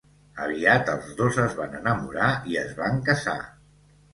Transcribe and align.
Aviat 0.45 0.87
els 0.93 1.11
dos 1.19 1.37
es 1.45 1.53
van 1.61 1.77
enamorar 1.81 2.33
i 2.55 2.59
es 2.63 2.73
van 2.81 2.99
casar. 3.11 3.37